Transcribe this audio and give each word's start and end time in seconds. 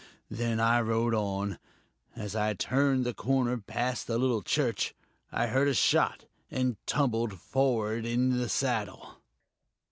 Then 0.31 0.59
I 0.59 0.81
rode 0.81 1.13
on. 1.13 1.59
As 2.15 2.35
I 2.35 2.55
turned 2.55 3.05
the 3.05 3.13
corner, 3.13 3.57
past 3.59 4.07
the 4.07 4.17
little 4.17 4.41
church, 4.41 4.95
I 5.31 5.45
heard 5.45 5.67
a 5.67 5.75
shot 5.75 6.25
and 6.49 6.77
tumbled 6.87 7.33
forward 7.39 8.03
in 8.03 8.35
the 8.35 8.49
saddle." 8.49 9.21